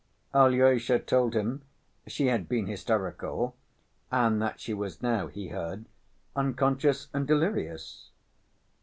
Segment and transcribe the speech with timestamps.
[0.33, 1.61] Alyosha told him
[2.07, 3.55] she had been hysterical,
[4.11, 5.85] and that she was now, he heard,
[6.35, 8.09] unconscious and delirious.